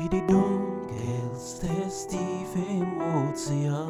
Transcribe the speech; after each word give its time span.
wie 0.00 0.08
die 0.08 0.26
dunkelste 0.26 1.68
Tiefe 2.08 2.58
im 2.70 2.88
Ozean, 3.28 3.88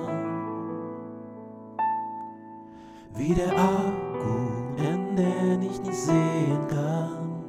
wie 3.14 3.32
der 3.32 3.52
Abgrund, 3.52 5.16
den 5.16 5.62
ich 5.62 5.80
nicht 5.80 5.94
sehen 5.94 6.66
kann, 6.68 7.44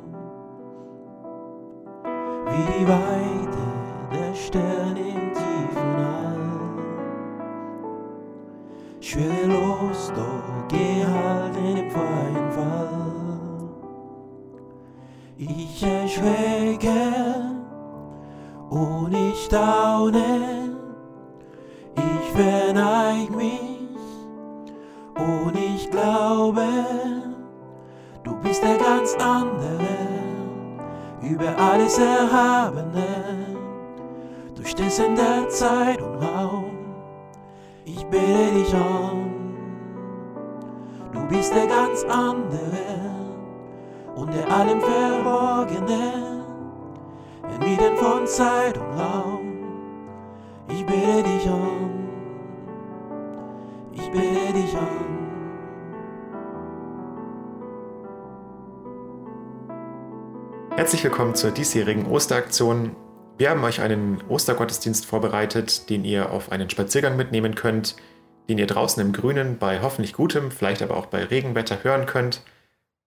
wie 2.45 2.79
die 2.79 2.87
Weite 2.87 3.20
Verborgene 45.61 46.43
inmitten 47.53 47.95
von 47.97 48.25
Zeit 48.25 48.77
und 48.77 48.99
Raum. 48.99 49.63
Ich 50.69 50.83
bete 50.85 51.21
dich 51.21 51.47
an, 51.47 52.09
ich 53.93 54.11
bete 54.11 54.53
dich 54.53 54.75
an. 54.75 54.87
Herzlich 60.75 61.03
willkommen 61.03 61.35
zur 61.35 61.51
diesjährigen 61.51 62.07
Osteraktion. 62.07 62.95
Wir 63.37 63.51
haben 63.51 63.63
euch 63.63 63.81
einen 63.81 64.23
Ostergottesdienst 64.29 65.05
vorbereitet, 65.05 65.91
den 65.91 66.03
ihr 66.05 66.31
auf 66.31 66.51
einen 66.51 66.71
Spaziergang 66.71 67.17
mitnehmen 67.17 67.53
könnt, 67.53 67.97
den 68.49 68.57
ihr 68.57 68.67
draußen 68.67 68.99
im 68.99 69.13
Grünen 69.13 69.59
bei 69.59 69.81
hoffentlich 69.81 70.13
gutem, 70.13 70.49
vielleicht 70.49 70.81
aber 70.81 70.97
auch 70.97 71.05
bei 71.05 71.23
Regenwetter 71.23 71.83
hören 71.83 72.07
könnt. 72.07 72.41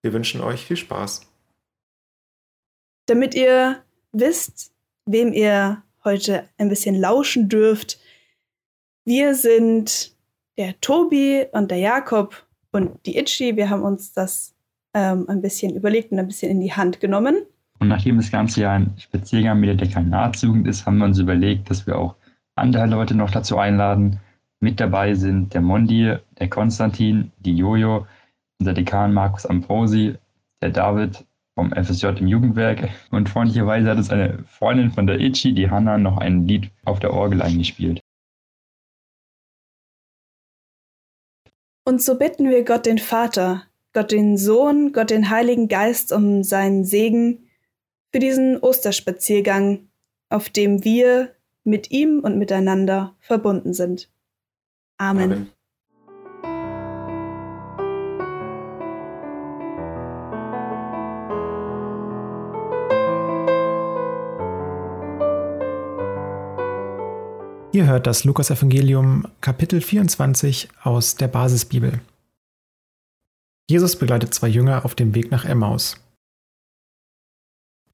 Wir 0.02 0.12
wünschen 0.12 0.40
euch 0.40 0.64
viel 0.66 0.76
Spaß. 0.76 1.33
Damit 3.06 3.34
ihr 3.34 3.82
wisst, 4.12 4.72
wem 5.06 5.32
ihr 5.32 5.82
heute 6.04 6.44
ein 6.58 6.68
bisschen 6.68 6.94
lauschen 6.94 7.48
dürft. 7.48 7.98
Wir 9.04 9.34
sind 9.34 10.14
der 10.56 10.80
Tobi 10.80 11.46
und 11.52 11.70
der 11.70 11.78
Jakob 11.78 12.46
und 12.72 13.04
die 13.06 13.18
Itchy. 13.18 13.56
Wir 13.56 13.70
haben 13.70 13.82
uns 13.82 14.12
das 14.12 14.54
ähm, 14.94 15.26
ein 15.28 15.42
bisschen 15.42 15.74
überlegt 15.74 16.12
und 16.12 16.18
ein 16.18 16.26
bisschen 16.26 16.50
in 16.50 16.60
die 16.60 16.72
Hand 16.72 17.00
genommen. 17.00 17.36
Und 17.80 17.88
nachdem 17.88 18.16
das 18.16 18.30
Ganze 18.30 18.62
ja 18.62 18.72
ein 18.72 18.94
Spaziergang 18.96 19.60
mit 19.60 19.68
der 19.68 19.86
Dekanatszugend 19.86 20.66
ist, 20.66 20.86
haben 20.86 20.98
wir 20.98 21.06
uns 21.06 21.18
überlegt, 21.18 21.68
dass 21.70 21.86
wir 21.86 21.98
auch 21.98 22.14
andere 22.54 22.86
Leute 22.86 23.14
noch 23.14 23.30
dazu 23.30 23.58
einladen. 23.58 24.20
Mit 24.60 24.80
dabei 24.80 25.14
sind 25.14 25.52
der 25.52 25.60
Mondi, 25.60 26.16
der 26.38 26.48
Konstantin, 26.48 27.32
die 27.38 27.56
Jojo, 27.56 28.06
unser 28.60 28.72
Dekan 28.72 29.12
Markus 29.12 29.44
Ambrosi, 29.44 30.14
der 30.62 30.70
David 30.70 31.26
vom 31.54 31.72
FSJ 31.72 32.06
im 32.18 32.26
Jugendwerk. 32.26 32.90
Und 33.10 33.28
freundlicherweise 33.28 33.90
hat 33.90 33.98
uns 33.98 34.10
eine 34.10 34.44
Freundin 34.46 34.90
von 34.90 35.06
der 35.06 35.20
Itchy, 35.20 35.52
die 35.54 35.70
Hanna, 35.70 35.98
noch 35.98 36.18
ein 36.18 36.46
Lied 36.46 36.70
auf 36.84 37.00
der 37.00 37.12
Orgel 37.12 37.42
eingespielt. 37.42 38.00
Und 41.86 42.02
so 42.02 42.16
bitten 42.16 42.48
wir 42.48 42.64
Gott 42.64 42.86
den 42.86 42.98
Vater, 42.98 43.64
Gott 43.92 44.10
den 44.10 44.38
Sohn, 44.38 44.92
Gott 44.92 45.10
den 45.10 45.30
Heiligen 45.30 45.68
Geist 45.68 46.12
um 46.12 46.42
seinen 46.42 46.84
Segen 46.84 47.50
für 48.10 48.18
diesen 48.20 48.58
Osterspaziergang, 48.58 49.88
auf 50.30 50.48
dem 50.48 50.82
wir 50.82 51.34
mit 51.62 51.90
ihm 51.90 52.20
und 52.20 52.38
miteinander 52.38 53.14
verbunden 53.20 53.74
sind. 53.74 54.10
Amen. 54.98 55.32
Amen. 55.32 55.53
Ihr 67.74 67.86
hört 67.86 68.06
das 68.06 68.22
Lukas-Evangelium 68.22 69.26
Kapitel 69.40 69.80
24 69.80 70.68
aus 70.84 71.16
der 71.16 71.26
Basisbibel. 71.26 71.98
Jesus 73.68 73.96
begleitet 73.96 74.32
zwei 74.32 74.46
Jünger 74.46 74.84
auf 74.84 74.94
dem 74.94 75.16
Weg 75.16 75.32
nach 75.32 75.44
Emmaus. 75.44 75.96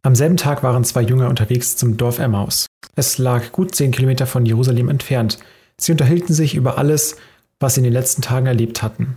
Am 0.03 0.15
selben 0.15 0.37
Tag 0.37 0.63
waren 0.63 0.85
zwei 0.85 1.01
Jünger 1.01 1.31
unterwegs 1.31 1.79
zum 1.79 1.97
Dorf 1.97 2.19
Emmaus. 2.19 2.67
Es 2.95 3.17
lag 3.17 3.53
gut 3.53 3.75
zehn 3.75 3.91
Kilometer 3.91 4.27
von 4.27 4.45
Jerusalem 4.45 4.91
entfernt. 4.91 5.39
Sie 5.79 5.93
unterhielten 5.93 6.35
sich 6.35 6.55
über 6.55 6.77
alles, 6.77 7.17
was 7.59 7.73
sie 7.73 7.81
in 7.81 7.85
den 7.85 7.95
letzten 7.95 8.21
Tagen 8.21 8.49
erlebt 8.49 8.83
hatten. 8.83 9.17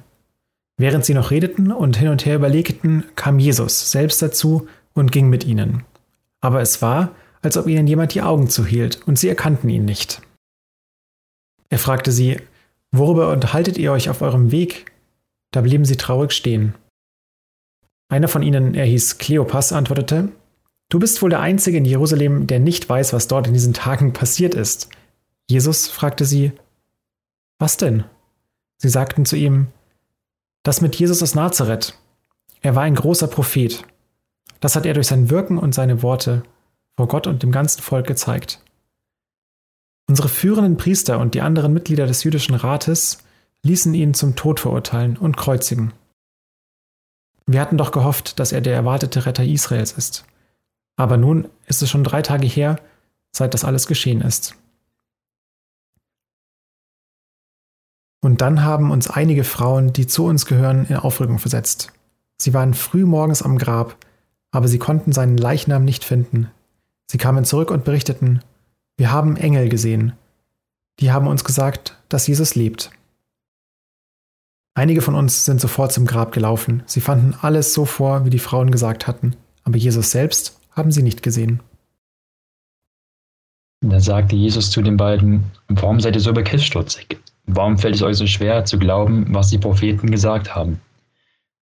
Während 0.78 1.04
sie 1.04 1.14
noch 1.14 1.30
redeten 1.30 1.74
und 1.74 1.98
hin 1.98 2.08
und 2.08 2.26
her 2.26 2.38
überlegten, 2.38 3.04
kam 3.18 3.38
Jesus 3.38 3.92
selbst 3.92 4.22
dazu 4.22 4.70
und 4.94 5.12
ging 5.12 5.28
mit 5.28 5.44
ihnen. 5.44 5.84
Aber 6.40 6.62
es 6.62 6.82
war, 6.82 7.12
als 7.42 7.58
ob 7.58 7.68
ihnen 7.68 7.86
jemand 7.86 8.14
die 8.14 8.22
Augen 8.22 8.50
zuhielt, 8.50 9.06
und 9.06 9.20
sie 9.20 9.28
erkannten 9.28 9.68
ihn 9.68 9.84
nicht. 9.84 10.22
Er 11.74 11.80
fragte 11.80 12.12
sie, 12.12 12.38
Worüber 12.92 13.32
unterhaltet 13.32 13.80
ihr 13.80 13.92
euch 13.92 14.08
auf 14.08 14.22
eurem 14.22 14.52
Weg? 14.52 14.92
Da 15.50 15.62
blieben 15.62 15.86
sie 15.86 15.98
traurig 15.98 16.32
stehen. 16.32 16.76
Einer 18.10 18.28
von 18.28 18.44
ihnen, 18.44 18.76
er 18.76 18.86
hieß 18.86 19.18
Kleopas, 19.18 19.74
antwortete, 19.74 20.30
Du 20.90 21.00
bist 21.00 21.20
wohl 21.24 21.32
der 21.32 21.40
Einzige 21.40 21.80
in 21.80 21.86
Jerusalem, 21.86 22.46
der 22.46 22.60
nicht 22.60 22.88
weiß, 22.88 23.12
was 23.12 23.28
dort 23.28 23.48
in 23.48 23.54
diesen 23.54 23.74
Tagen 23.74 24.14
passiert 24.14 24.54
ist. 24.54 24.90
Jesus 25.50 25.88
fragte 25.88 26.26
sie, 26.26 26.52
Was 27.58 27.78
denn? 27.78 28.04
Sie 28.78 28.90
sagten 28.90 29.26
zu 29.26 29.36
ihm, 29.36 29.70
Das 30.62 30.80
mit 30.80 30.96
Jesus 30.96 31.24
aus 31.24 31.34
Nazareth. 31.34 31.98
Er 32.62 32.76
war 32.76 32.84
ein 32.84 32.94
großer 32.94 33.26
Prophet. 33.26 33.84
Das 34.60 34.76
hat 34.76 34.86
er 34.86 34.94
durch 34.94 35.08
sein 35.08 35.32
Wirken 35.32 35.58
und 35.58 35.74
seine 35.74 36.04
Worte 36.04 36.44
vor 36.96 37.08
Gott 37.08 37.26
und 37.26 37.42
dem 37.42 37.52
ganzen 37.52 37.82
Volk 37.82 38.06
gezeigt. 38.06 38.63
Unsere 40.08 40.30
führenden 40.30 40.78
Priester 40.78 41.20
und 41.20 41.34
die 41.34 41.42
anderen 41.42 41.74
Mitglieder 41.74 42.08
des 42.08 42.24
jüdischen 42.24 42.56
Rates 42.56 43.20
ließen 43.64 43.94
ihn 43.94 44.14
zum 44.14 44.36
Tod 44.36 44.60
verurteilen 44.60 45.18
und 45.18 45.38
kreuzigen. 45.38 45.94
Wir 47.46 47.62
hatten 47.62 47.78
doch 47.78 47.92
gehofft, 47.92 48.40
dass 48.40 48.52
er 48.52 48.62
der 48.62 48.74
erwartete 48.74 49.26
Retter 49.26 49.44
Israels 49.44 49.94
ist. 49.94 50.26
Aber 50.96 51.18
nun 51.18 51.48
ist 51.66 51.82
es 51.82 51.90
schon 51.90 52.04
drei 52.04 52.22
Tage 52.22 52.48
her, 52.48 52.80
seit 53.32 53.54
das 53.54 53.66
alles 53.66 53.88
geschehen 53.88 54.22
ist. 54.22 54.56
Und 58.22 58.40
dann 58.42 58.64
haben 58.64 58.92
uns 58.92 59.10
einige 59.10 59.44
Frauen, 59.44 59.92
die 59.92 60.08
zu 60.08 60.26
uns 60.26 60.46
gehören, 60.46 60.86
in 60.88 60.96
Aufregung 60.96 61.40
versetzt. 61.40 61.92
Sie 62.38 62.54
waren 62.54 62.74
früh 62.74 63.06
morgens 63.06 63.42
am 63.42 63.58
Grab, 63.58 63.98
aber 64.52 64.68
sie 64.68 64.80
konnten 64.80 65.12
seinen 65.12 65.36
Leichnam 65.36 65.84
nicht 65.84 66.06
finden. 66.06 66.50
Sie 67.08 67.18
kamen 67.18 67.44
zurück 67.44 67.70
und 67.70 67.84
berichteten, 67.84 68.42
wir 68.98 69.12
haben 69.12 69.38
Engel 69.38 69.70
gesehen. 69.70 70.14
Die 71.00 71.12
haben 71.12 71.28
uns 71.28 71.44
gesagt, 71.44 71.98
dass 72.10 72.28
Jesus 72.28 72.56
lebt. 72.56 72.92
Einige 74.76 75.02
von 75.02 75.16
uns 75.16 75.46
sind 75.46 75.62
sofort 75.62 75.92
zum 75.92 76.06
Grab 76.06 76.32
gelaufen. 76.32 76.84
Sie 76.86 77.02
fanden 77.02 77.36
alles 77.42 77.74
so 77.74 77.86
vor, 77.86 78.26
wie 78.26 78.30
die 78.30 78.40
Frauen 78.40 78.72
gesagt 78.72 79.08
hatten, 79.08 79.36
aber 79.64 79.78
Jesus 79.78 80.12
selbst 80.12 80.60
haben 80.72 80.92
sie 80.92 81.04
nicht 81.04 81.24
gesehen. 81.24 81.62
Da 83.82 84.00
sagte 84.00 84.36
Jesus 84.36 84.72
zu 84.72 84.82
den 84.82 84.98
beiden, 84.98 85.44
warum 85.68 86.00
seid 86.00 86.16
ihr 86.16 86.22
so 86.22 86.34
bekissstutzig? 86.34 87.18
Warum 87.46 87.78
fällt 87.78 87.96
es 87.96 88.02
euch 88.02 88.18
so 88.18 88.26
schwer 88.26 88.64
zu 88.64 88.80
glauben, 88.80 89.26
was 89.30 89.50
die 89.50 89.58
Propheten 89.58 90.10
gesagt 90.10 90.56
haben? 90.56 90.80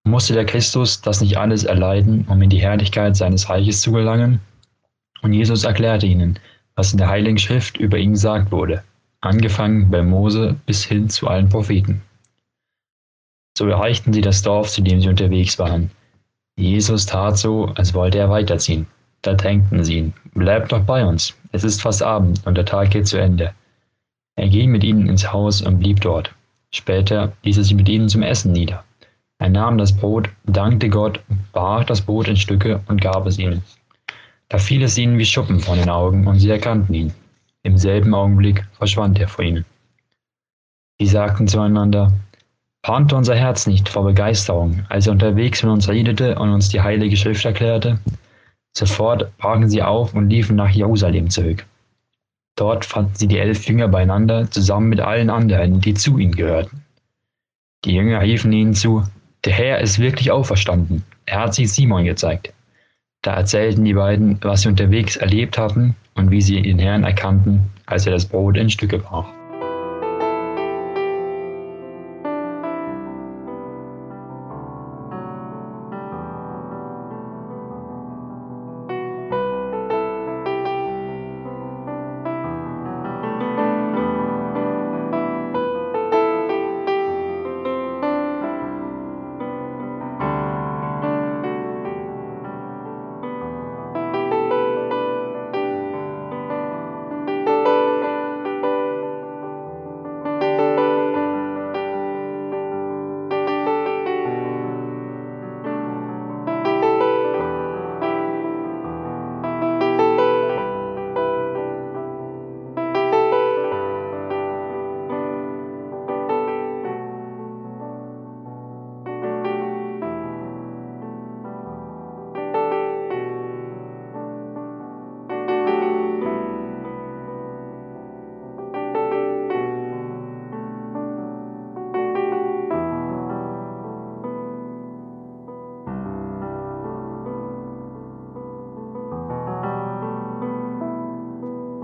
Musste 0.04 0.34
der 0.34 0.46
Christus 0.46 1.02
das 1.02 1.22
nicht 1.22 1.38
alles 1.38 1.64
erleiden, 1.64 2.26
um 2.30 2.42
in 2.42 2.50
die 2.50 2.62
Herrlichkeit 2.62 3.16
seines 3.16 3.50
Reiches 3.50 3.82
zu 3.82 3.92
gelangen? 3.92 4.40
Und 5.22 5.34
Jesus 5.34 5.64
erklärte 5.64 6.06
ihnen, 6.06 6.40
was 6.82 6.94
in 6.94 6.98
der 6.98 7.10
Heiligen 7.10 7.38
Schrift 7.38 7.78
über 7.78 8.00
ihn 8.00 8.14
gesagt 8.14 8.52
wurde, 8.52 8.84
angefangen 9.22 9.92
bei 9.92 10.02
Mose 10.02 10.56
bis 10.66 10.84
hin 10.84 11.12
zu 11.12 11.28
allen 11.28 11.48
Propheten. 11.48 12.02
So 13.56 13.68
erreichten 13.68 14.14
sie 14.14 14.22
das 14.22 14.42
Dorf, 14.42 14.68
zu 14.72 14.82
dem 14.82 15.00
sie 15.00 15.10
unterwegs 15.10 15.60
waren. 15.60 15.92
Jesus 16.58 17.06
tat 17.06 17.38
so, 17.38 17.68
als 17.76 17.94
wollte 17.94 18.18
er 18.18 18.32
weiterziehen. 18.32 18.88
Da 19.22 19.36
drängten 19.36 19.84
sie 19.84 19.98
ihn, 20.00 20.14
bleibt 20.34 20.72
doch 20.72 20.84
bei 20.84 21.06
uns, 21.06 21.38
es 21.52 21.64
ist 21.64 21.84
fast 21.84 22.02
Abend 22.02 22.42
und 22.48 22.56
der 22.58 22.66
Tag 22.66 22.90
geht 22.90 23.06
zu 23.06 23.20
Ende. 23.20 23.54
Er 24.36 24.50
ging 24.50 24.72
mit 24.72 24.84
ihnen 24.84 25.08
ins 25.08 25.32
Haus 25.32 25.62
und 25.62 25.78
blieb 25.78 26.02
dort. 26.02 26.34
Später 26.74 27.34
ließ 27.44 27.58
er 27.58 27.64
sich 27.64 27.76
mit 27.76 27.90
ihnen 27.90 28.10
zum 28.10 28.24
Essen 28.24 28.54
nieder. 28.54 28.84
Er 29.38 29.50
nahm 29.50 29.78
das 29.78 29.96
Brot, 29.96 30.30
dankte 30.46 30.90
Gott, 30.90 31.20
brach 31.52 31.84
das 31.84 32.02
Brot 32.02 32.28
in 32.28 32.38
Stücke 32.38 32.82
und 32.88 33.02
gab 33.02 33.28
es 33.28 33.38
ihnen. 33.38 33.62
Da 34.52 34.58
fiel 34.58 34.84
es 34.84 34.98
ihnen 34.98 35.18
wie 35.18 35.26
Schuppen 35.26 35.62
von 35.62 35.78
den 35.78 35.88
Augen 35.88 36.28
und 36.28 36.40
sie 36.40 36.50
erkannten 36.50 36.94
ihn. 36.94 37.14
Im 37.64 37.78
selben 37.78 38.14
Augenblick 38.14 38.68
verschwand 38.74 39.18
er 39.18 39.30
vor 39.30 39.46
ihnen. 39.46 39.64
Sie 41.00 41.08
sagten 41.08 41.48
zueinander, 41.48 42.12
brannte 42.82 43.16
unser 43.16 43.34
Herz 43.34 43.66
nicht 43.66 43.88
vor 43.88 44.04
Begeisterung, 44.04 44.86
als 44.90 45.08
er 45.08 45.14
unterwegs 45.14 45.64
mit 45.64 45.72
uns 45.72 45.88
redete 45.88 46.38
und 46.38 46.50
uns 46.50 46.68
die 46.68 46.82
heilige 46.82 47.16
Schrift 47.16 47.46
erklärte? 47.46 47.98
Sofort 48.76 49.38
brachen 49.38 49.70
sie 49.70 49.82
auf 49.82 50.14
und 50.14 50.30
liefen 50.30 50.58
nach 50.58 50.72
Jerusalem 50.72 51.30
zurück. 51.30 51.66
Dort 52.58 52.84
fanden 52.84 53.16
sie 53.16 53.30
die 53.30 53.40
elf 53.40 53.66
Jünger 53.68 53.88
beieinander, 53.88 54.52
zusammen 54.52 54.90
mit 54.90 55.00
allen 55.00 55.30
anderen, 55.30 55.80
die 55.80 55.94
zu 55.94 56.18
ihnen 56.18 56.36
gehörten. 56.36 56.84
Die 57.86 57.94
Jünger 57.94 58.20
riefen 58.20 58.52
ihnen 58.52 58.74
zu, 58.74 59.02
der 59.46 59.54
Herr 59.54 59.80
ist 59.80 59.98
wirklich 59.98 60.30
auferstanden. 60.30 61.06
Er 61.26 61.40
hat 61.40 61.56
sich 61.56 61.72
Simon 61.72 62.04
gezeigt. 62.04 62.54
Da 63.24 63.36
erzählten 63.36 63.86
die 63.86 63.94
beiden, 63.94 64.40
was 64.42 64.62
sie 64.62 64.70
unterwegs 64.70 65.16
erlebt 65.16 65.58
hatten 65.58 65.96
und 66.16 66.32
wie 66.32 66.42
sie 66.42 66.62
den 66.62 66.80
Herrn 66.80 67.04
erkannten, 67.04 67.70
als 67.86 68.08
er 68.08 68.14
das 68.14 68.26
Brot 68.26 68.58
in 68.58 68.70
Stücke 68.70 68.98
brach. 68.98 69.28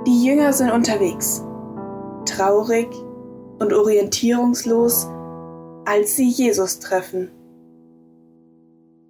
Die 0.07 0.24
Jünger 0.24 0.54
sind 0.54 0.71
unterwegs, 0.71 1.42
traurig 2.25 2.88
und 3.59 3.74
orientierungslos, 3.74 5.06
als 5.86 6.15
sie 6.15 6.30
Jesus 6.30 6.80
treffen. 6.80 7.30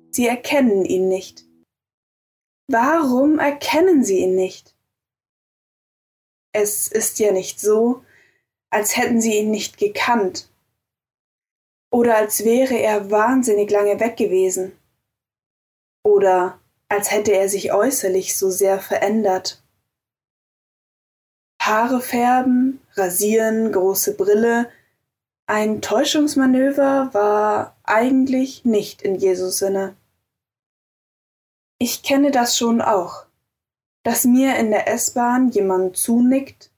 Sie 0.09 0.25
erkennen 0.25 0.85
ihn 0.85 1.07
nicht. 1.07 1.45
Warum 2.67 3.38
erkennen 3.38 4.03
sie 4.03 4.21
ihn 4.21 4.33
nicht? 4.33 4.75
Es 6.51 6.88
ist 6.88 7.19
ja 7.19 7.31
nicht 7.31 7.59
so, 7.59 8.03
als 8.71 8.97
hätten 8.97 9.21
sie 9.21 9.38
ihn 9.38 9.51
nicht 9.51 9.77
gekannt 9.77 10.50
oder 11.91 12.17
als 12.17 12.43
wäre 12.43 12.73
er 12.73 13.11
wahnsinnig 13.11 13.69
lange 13.69 14.00
weg 14.00 14.17
gewesen 14.17 14.71
oder 16.03 16.59
als 16.89 17.11
hätte 17.11 17.33
er 17.33 17.50
sich 17.50 17.71
äußerlich 17.71 18.35
so 18.35 18.50
sehr 18.50 18.79
verändert. 18.79 19.61
Haare 21.67 21.99
färben, 21.99 22.79
rasieren, 22.93 23.73
große 23.73 24.15
Brille. 24.15 24.69
Ein 25.47 25.81
Täuschungsmanöver 25.81 27.13
war 27.13 27.75
eigentlich 27.83 28.63
nicht 28.63 29.01
in 29.01 29.15
Jesus 29.15 29.57
Sinne. 29.57 29.95
Ich 31.77 32.03
kenne 32.03 32.31
das 32.31 32.57
schon 32.57 32.81
auch, 32.81 33.25
dass 34.03 34.23
mir 34.23 34.55
in 34.55 34.71
der 34.71 34.87
S-Bahn 34.87 35.49
jemand 35.49 35.97
zunickt, 35.97 36.71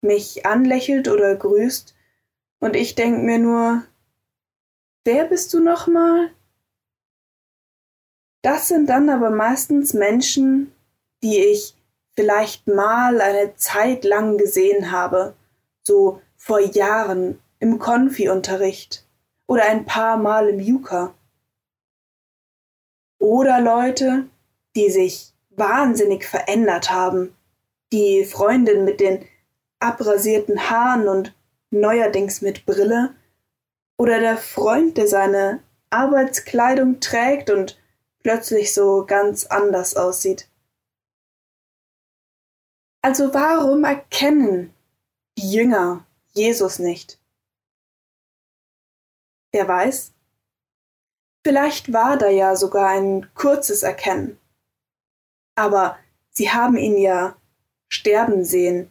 mich 0.00 0.46
anlächelt 0.46 1.08
oder 1.08 1.36
grüßt, 1.36 1.94
und 2.60 2.76
ich 2.76 2.94
denk 2.94 3.22
mir 3.22 3.38
nur, 3.38 3.84
wer 5.04 5.26
bist 5.26 5.52
du 5.52 5.60
nochmal? 5.60 6.30
Das 8.42 8.68
sind 8.68 8.88
dann 8.88 9.10
aber 9.10 9.30
meistens 9.30 9.92
Menschen, 9.92 10.72
die 11.22 11.38
ich 11.38 11.74
vielleicht 12.20 12.66
mal 12.66 13.18
eine 13.22 13.56
Zeit 13.56 14.04
lang 14.04 14.36
gesehen 14.36 14.92
habe, 14.92 15.32
so 15.82 16.20
vor 16.36 16.60
Jahren 16.60 17.40
im 17.60 17.78
Konfi-Unterricht 17.78 19.06
oder 19.46 19.64
ein 19.64 19.86
paar 19.86 20.18
Mal 20.18 20.50
im 20.50 20.60
Yuka. 20.60 21.14
Oder 23.18 23.62
Leute, 23.62 24.26
die 24.76 24.90
sich 24.90 25.32
wahnsinnig 25.48 26.26
verändert 26.26 26.90
haben, 26.90 27.34
die 27.90 28.26
Freundin 28.26 28.84
mit 28.84 29.00
den 29.00 29.24
abrasierten 29.78 30.68
Haaren 30.68 31.08
und 31.08 31.34
neuerdings 31.70 32.42
mit 32.42 32.66
Brille, 32.66 33.14
oder 33.96 34.20
der 34.20 34.36
Freund, 34.36 34.98
der 34.98 35.06
seine 35.06 35.62
Arbeitskleidung 35.88 37.00
trägt 37.00 37.48
und 37.48 37.80
plötzlich 38.22 38.74
so 38.74 39.06
ganz 39.06 39.46
anders 39.46 39.96
aussieht. 39.96 40.49
Also 43.02 43.32
warum 43.32 43.84
erkennen 43.84 44.74
die 45.38 45.52
Jünger 45.52 46.04
Jesus 46.32 46.78
nicht? 46.78 47.18
Wer 49.52 49.66
weiß? 49.66 50.12
Vielleicht 51.44 51.92
war 51.92 52.18
da 52.18 52.28
ja 52.28 52.54
sogar 52.56 52.88
ein 52.90 53.32
kurzes 53.34 53.82
Erkennen. 53.82 54.38
Aber 55.56 55.98
sie 56.30 56.50
haben 56.50 56.76
ihn 56.76 56.98
ja 56.98 57.36
sterben 57.88 58.44
sehen. 58.44 58.90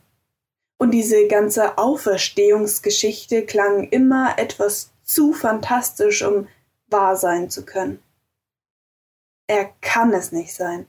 Und 0.79 0.91
diese 0.91 1.27
ganze 1.27 1.77
Auferstehungsgeschichte 1.77 3.45
klang 3.45 3.89
immer 3.89 4.39
etwas 4.39 4.91
zu 5.03 5.33
fantastisch, 5.33 6.23
um 6.23 6.47
wahr 6.87 7.15
sein 7.15 7.49
zu 7.49 7.65
können. 7.65 8.01
Er 9.47 9.65
kann 9.81 10.13
es 10.13 10.31
nicht 10.31 10.53
sein. 10.53 10.87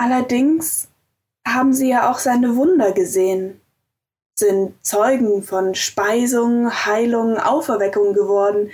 Allerdings 0.00 0.88
haben 1.46 1.74
sie 1.74 1.90
ja 1.90 2.10
auch 2.10 2.18
seine 2.20 2.56
Wunder 2.56 2.92
gesehen, 2.92 3.60
sind 4.34 4.74
Zeugen 4.82 5.42
von 5.42 5.74
Speisung, 5.74 6.86
Heilung, 6.86 7.36
Auferweckung 7.36 8.14
geworden. 8.14 8.70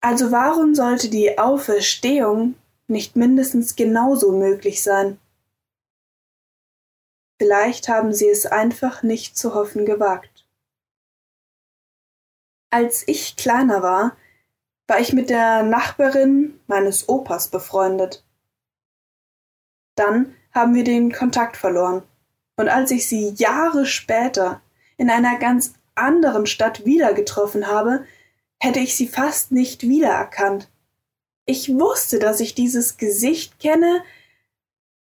Also 0.00 0.32
warum 0.32 0.74
sollte 0.74 1.08
die 1.08 1.38
Auferstehung 1.38 2.56
nicht 2.88 3.14
mindestens 3.14 3.76
genauso 3.76 4.32
möglich 4.32 4.82
sein? 4.82 5.20
Vielleicht 7.40 7.88
haben 7.88 8.12
sie 8.12 8.28
es 8.28 8.44
einfach 8.44 9.04
nicht 9.04 9.38
zu 9.38 9.54
hoffen 9.54 9.86
gewagt. 9.86 10.44
Als 12.70 13.06
ich 13.06 13.36
kleiner 13.36 13.84
war, 13.84 14.16
war 14.88 14.98
ich 14.98 15.12
mit 15.12 15.30
der 15.30 15.62
Nachbarin 15.62 16.58
meines 16.66 17.08
Opas 17.08 17.50
befreundet. 17.50 18.23
Dann 19.94 20.34
haben 20.52 20.74
wir 20.74 20.84
den 20.84 21.12
Kontakt 21.12 21.56
verloren. 21.56 22.02
Und 22.56 22.68
als 22.68 22.90
ich 22.90 23.08
sie 23.08 23.30
Jahre 23.30 23.86
später 23.86 24.60
in 24.96 25.10
einer 25.10 25.38
ganz 25.38 25.74
anderen 25.94 26.46
Stadt 26.46 26.84
wieder 26.84 27.12
getroffen 27.14 27.66
habe, 27.66 28.04
hätte 28.60 28.80
ich 28.80 28.96
sie 28.96 29.08
fast 29.08 29.52
nicht 29.52 29.82
wiedererkannt. 29.82 30.68
Ich 31.46 31.68
wusste, 31.68 32.18
dass 32.18 32.40
ich 32.40 32.54
dieses 32.54 32.96
Gesicht 32.96 33.58
kenne, 33.58 34.02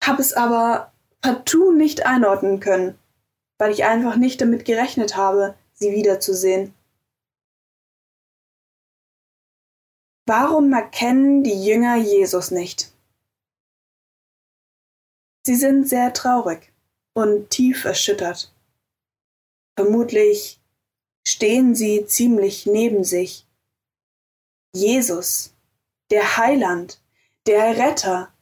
habe 0.02 0.22
es 0.22 0.32
aber 0.32 0.92
partout 1.20 1.72
nicht 1.72 2.06
einordnen 2.06 2.60
können, 2.60 2.98
weil 3.58 3.70
ich 3.70 3.84
einfach 3.84 4.16
nicht 4.16 4.40
damit 4.40 4.64
gerechnet 4.64 5.16
habe, 5.16 5.54
sie 5.74 5.92
wiederzusehen. 5.92 6.74
Warum 10.26 10.72
erkennen 10.72 11.42
die 11.42 11.64
Jünger 11.64 11.96
Jesus 11.96 12.50
nicht? 12.50 12.91
Sie 15.44 15.56
sind 15.56 15.88
sehr 15.88 16.12
traurig 16.12 16.72
und 17.14 17.50
tief 17.50 17.84
erschüttert. 17.84 18.52
Vermutlich 19.76 20.60
stehen 21.26 21.74
sie 21.74 22.06
ziemlich 22.06 22.66
neben 22.66 23.04
sich. 23.04 23.46
Jesus, 24.74 25.54
der 26.10 26.36
Heiland, 26.36 27.00
der 27.46 27.76
Retter, 27.76 28.32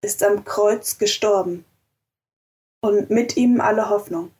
ist 0.00 0.22
am 0.22 0.44
Kreuz 0.44 0.98
gestorben 0.98 1.64
und 2.80 3.10
mit 3.10 3.36
ihm 3.36 3.60
alle 3.60 3.90
Hoffnung. 3.90 4.30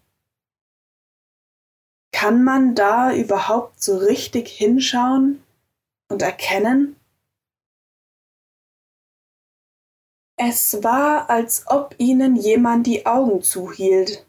Kann 2.13 2.45
man 2.45 2.75
da 2.75 3.13
überhaupt 3.13 3.83
so 3.83 3.97
richtig 3.97 4.49
hinschauen 4.49 5.43
und 6.09 6.23
erkennen? 6.23 6.98
Es 10.41 10.85
war, 10.85 11.29
als 11.29 11.65
ob 11.67 11.97
ihnen 11.99 12.37
jemand 12.37 12.87
die 12.87 13.07
Augen 13.07 13.43
zuhielt, 13.43 14.25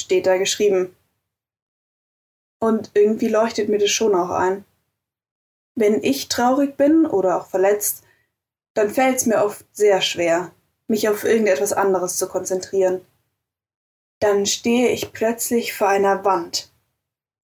steht 0.00 0.26
da 0.26 0.38
geschrieben. 0.38 0.96
Und 2.58 2.90
irgendwie 2.94 3.28
leuchtet 3.28 3.68
mir 3.68 3.78
das 3.78 3.90
schon 3.90 4.16
auch 4.16 4.30
ein. 4.30 4.64
Wenn 5.76 6.02
ich 6.02 6.28
traurig 6.28 6.76
bin 6.76 7.06
oder 7.06 7.40
auch 7.40 7.46
verletzt, 7.46 8.02
dann 8.74 8.90
fällt 8.90 9.18
es 9.18 9.26
mir 9.26 9.44
oft 9.44 9.64
sehr 9.72 10.00
schwer, 10.00 10.50
mich 10.88 11.08
auf 11.08 11.22
irgendetwas 11.22 11.72
anderes 11.72 12.16
zu 12.16 12.26
konzentrieren. 12.26 13.06
Dann 14.20 14.46
stehe 14.46 14.88
ich 14.88 15.12
plötzlich 15.12 15.74
vor 15.74 15.88
einer 15.88 16.24
Wand 16.24 16.72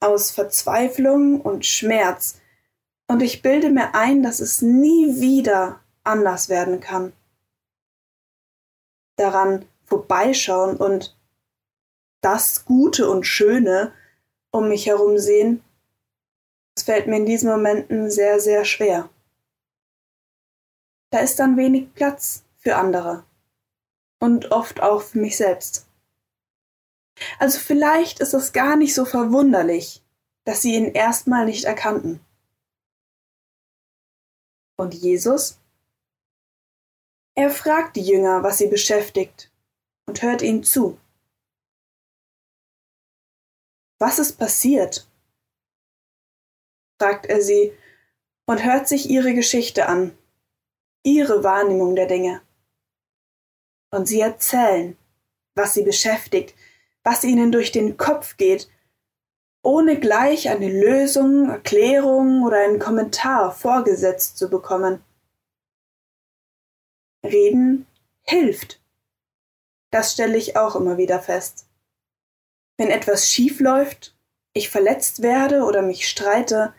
aus 0.01 0.33
Verzweiflung 0.33 1.41
und 1.41 1.65
Schmerz, 1.65 2.41
und 3.07 3.23
ich 3.23 3.43
bilde 3.43 3.71
mir 3.71 3.95
ein, 3.95 4.23
dass 4.23 4.41
es 4.41 4.63
nie 4.63 5.21
wieder 5.21 5.81
anders 6.03 6.49
werden 6.49 6.81
kann. 6.81 7.13
Daran 9.23 9.64
vorbeischauen 9.85 10.76
und 10.76 11.17
das 12.23 12.64
Gute 12.64 13.09
und 13.09 13.25
Schöne 13.25 13.93
um 14.50 14.69
mich 14.69 14.87
herum 14.87 15.17
sehen, 15.19 15.62
das 16.75 16.85
fällt 16.85 17.07
mir 17.07 17.19
in 17.19 17.26
diesen 17.26 17.49
Momenten 17.49 18.11
sehr, 18.11 18.41
sehr 18.41 18.64
schwer. 18.64 19.09
Da 21.11 21.21
ist 21.21 21.38
dann 21.38 21.57
wenig 21.57 21.95
Platz 21.95 22.43
für 22.59 22.76
andere 22.76 23.25
und 24.19 24.50
oft 24.50 24.83
auch 24.83 25.02
für 25.02 25.19
mich 25.19 25.37
selbst. 25.37 25.87
Also 27.38 27.61
vielleicht 27.61 28.19
ist 28.19 28.35
es 28.35 28.52
gar 28.52 28.76
nicht 28.76 28.95
so 28.95 29.05
verwunderlich, 29.05 30.02
dass 30.45 30.62
sie 30.62 30.75
ihn 30.75 30.93
erstmal 30.93 31.45
nicht 31.45 31.64
erkannten. 31.64 32.19
Und 34.76 34.95
Jesus? 34.95 35.62
Er 37.35 37.51
fragt 37.51 37.97
die 37.97 38.03
Jünger, 38.03 38.43
was 38.43 38.59
sie 38.59 38.67
beschäftigt, 38.67 39.51
und 40.07 40.23
hört 40.23 40.43
ihnen 40.43 40.62
zu. 40.62 40.99
Was 43.99 44.19
ist 44.19 44.39
passiert? 44.39 45.09
fragt 47.01 47.27
er 47.27 47.41
sie 47.41 47.73
und 48.47 48.65
hört 48.65 48.87
sich 48.87 49.11
ihre 49.11 49.35
Geschichte 49.35 49.87
an, 49.87 50.17
ihre 51.03 51.43
Wahrnehmung 51.43 51.97
der 51.97 52.07
Dinge. 52.07 52.43
Und 53.91 54.07
sie 54.07 54.21
erzählen, 54.21 54.97
was 55.55 55.75
sie 55.75 55.83
beschäftigt, 55.83 56.55
was 57.03 57.25
ihnen 57.25 57.51
durch 57.51 57.73
den 57.73 57.97
Kopf 57.97 58.37
geht, 58.37 58.69
ohne 59.62 59.99
gleich 59.99 60.49
eine 60.49 60.69
Lösung, 60.69 61.49
Erklärung 61.49 62.43
oder 62.43 62.59
einen 62.59 62.79
Kommentar 62.79 63.53
vorgesetzt 63.53 64.37
zu 64.37 64.51
bekommen. 64.51 65.03
Reden 67.25 67.87
hilft. 68.23 68.81
Das 69.91 70.12
stelle 70.12 70.37
ich 70.37 70.57
auch 70.57 70.76
immer 70.76 70.97
wieder 70.97 71.21
fest. 71.21 71.67
Wenn 72.79 72.88
etwas 72.88 73.31
schief 73.31 73.61
läuft, 73.61 74.17
ich 74.55 74.71
verletzt 74.71 75.23
werde 75.23 75.64
oder 75.64 75.83
mich 75.83 76.09
streite 76.09 76.75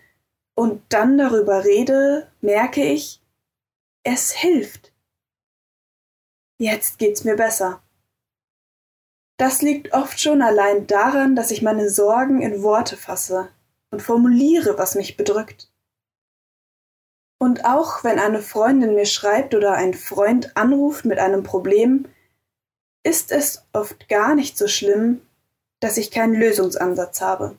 und 0.56 0.82
dann 0.90 1.18
darüber 1.18 1.64
rede, 1.64 2.32
merke 2.42 2.84
ich, 2.84 3.22
es 4.04 4.32
hilft. 4.32 4.94
Jetzt 6.60 7.00
geht's 7.00 7.24
mir 7.24 7.36
besser. 7.36 7.82
Das 9.38 9.62
liegt 9.62 9.94
oft 9.94 10.20
schon 10.20 10.42
allein 10.42 10.86
daran, 10.88 11.36
dass 11.36 11.52
ich 11.52 11.62
meine 11.62 11.90
Sorgen 11.90 12.42
in 12.42 12.62
Worte 12.62 12.98
fasse 12.98 13.50
und 13.90 14.02
formuliere, 14.02 14.78
was 14.78 14.96
mich 14.96 15.18
bedrückt. 15.18 15.73
Und 17.44 17.66
auch 17.66 18.06
wenn 18.06 18.20
eine 18.20 18.40
Freundin 18.40 18.96
mir 18.96 19.06
schreibt 19.06 19.54
oder 19.54 19.74
ein 19.74 19.94
Freund 19.94 20.56
anruft 20.56 21.04
mit 21.04 21.20
einem 21.20 21.44
Problem, 21.44 22.06
ist 23.04 23.34
es 23.34 23.66
oft 23.74 24.08
gar 24.08 24.34
nicht 24.34 24.58
so 24.58 24.70
schlimm, 24.70 25.20
dass 25.82 25.98
ich 25.98 26.10
keinen 26.10 26.36
Lösungsansatz 26.36 27.20
habe. 27.20 27.58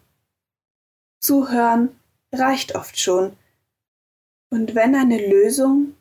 Zuhören 1.20 2.00
reicht 2.32 2.74
oft 2.76 2.98
schon. 2.98 3.36
Und 4.48 4.74
wenn 4.74 4.94
eine 4.94 5.28
Lösung 5.28 5.94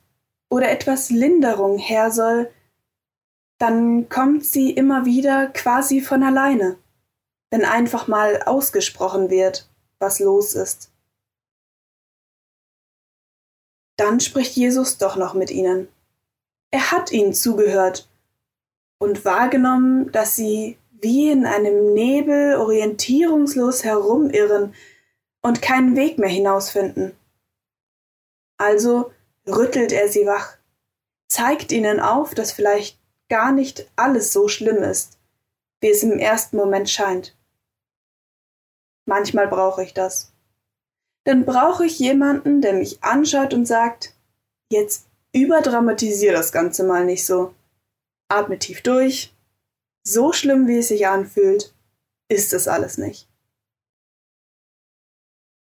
oder 0.49 0.71
etwas 0.71 1.09
Linderung 1.09 1.77
her 1.77 2.09
soll, 2.09 2.49
dann 3.57 4.07
kommt 4.07 4.45
sie 4.45 4.71
immer 4.71 5.03
wieder 5.03 5.47
quasi 5.47 5.99
von 5.99 6.23
alleine, 6.23 6.77
wenn 7.51 7.65
einfach 7.65 8.07
mal 8.07 8.43
ausgesprochen 8.43 9.29
wird, 9.29 9.67
was 9.99 10.21
los 10.21 10.53
ist. 10.53 10.92
Dann 14.03 14.19
spricht 14.19 14.57
Jesus 14.57 14.97
doch 14.97 15.15
noch 15.15 15.33
mit 15.33 15.49
ihnen. 15.49 15.87
Er 16.71 16.91
hat 16.91 17.13
ihnen 17.13 17.33
zugehört 17.33 18.09
und 18.97 19.23
wahrgenommen, 19.23 20.11
dass 20.11 20.35
sie 20.35 20.77
wie 20.91 21.31
in 21.31 21.45
einem 21.45 21.93
Nebel 21.93 22.57
orientierungslos 22.57 23.85
herumirren 23.85 24.75
und 25.41 25.61
keinen 25.61 25.95
Weg 25.95 26.19
mehr 26.19 26.27
hinausfinden. 26.27 27.15
Also 28.57 29.13
rüttelt 29.47 29.93
er 29.93 30.09
sie 30.09 30.25
wach, 30.25 30.57
zeigt 31.29 31.71
ihnen 31.71 32.01
auf, 32.01 32.35
dass 32.35 32.51
vielleicht 32.51 32.99
gar 33.29 33.53
nicht 33.53 33.89
alles 33.95 34.33
so 34.33 34.49
schlimm 34.49 34.83
ist, 34.83 35.17
wie 35.79 35.91
es 35.91 36.03
im 36.03 36.19
ersten 36.19 36.57
Moment 36.57 36.89
scheint. 36.89 37.37
Manchmal 39.05 39.47
brauche 39.47 39.81
ich 39.81 39.93
das. 39.93 40.32
Dann 41.25 41.45
brauche 41.45 41.85
ich 41.85 41.99
jemanden, 41.99 42.61
der 42.61 42.73
mich 42.73 43.03
anschaut 43.03 43.53
und 43.53 43.65
sagt, 43.65 44.13
jetzt 44.71 45.07
überdramatisier 45.33 46.33
das 46.33 46.51
Ganze 46.51 46.83
mal 46.83 47.05
nicht 47.05 47.25
so. 47.25 47.53
Atme 48.29 48.59
tief 48.59 48.81
durch. 48.81 49.33
So 50.05 50.33
schlimm, 50.33 50.67
wie 50.67 50.79
es 50.79 50.89
sich 50.89 51.07
anfühlt, 51.07 51.73
ist 52.29 52.53
es 52.53 52.67
alles 52.67 52.97
nicht. 52.97 53.29